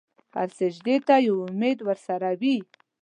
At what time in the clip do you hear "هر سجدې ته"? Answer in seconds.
0.35-1.15